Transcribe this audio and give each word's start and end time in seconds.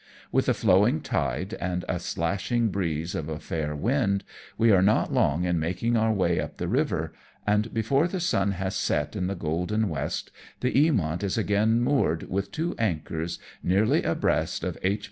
With 0.31 0.49
a 0.49 0.55
flowing 0.55 1.01
tide 1.01 1.53
and 1.61 1.85
a 1.87 1.99
slashing 1.99 2.69
breeze 2.69 3.13
of 3.13 3.29
a 3.29 3.37
fair 3.37 3.75
wind, 3.75 4.23
we 4.57 4.71
are 4.71 4.81
not 4.81 5.13
long 5.13 5.43
in 5.43 5.59
making 5.59 5.95
our 5.95 6.11
way 6.11 6.39
up 6.39 6.57
the 6.57 6.67
river, 6.67 7.13
and 7.45 7.71
before 7.71 8.07
the 8.07 8.19
sun 8.19 8.53
has 8.53 8.75
set 8.75 9.15
in 9.15 9.27
the 9.27 9.35
golden 9.35 9.89
west 9.89 10.31
the 10.61 10.71
Eamont 10.71 11.21
is 11.21 11.37
again 11.37 11.81
moored 11.81 12.23
with 12.31 12.51
two 12.51 12.73
anchors 12.79 13.37
nearly 13.61 14.01
abreast 14.01 14.63
of 14.63 14.75
H. 14.81 14.99